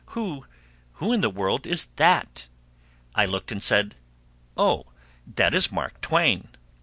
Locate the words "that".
1.97-2.47, 5.27-5.53